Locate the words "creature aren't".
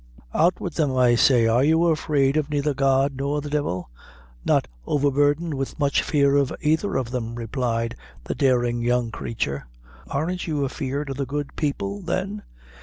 9.11-10.47